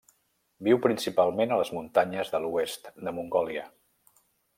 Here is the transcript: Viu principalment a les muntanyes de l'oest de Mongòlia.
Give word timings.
Viu 0.67 0.77
principalment 0.85 1.53
a 1.55 1.59
les 1.59 1.71
muntanyes 1.79 2.31
de 2.37 2.39
l'oest 2.45 2.89
de 3.09 3.15
Mongòlia. 3.19 3.67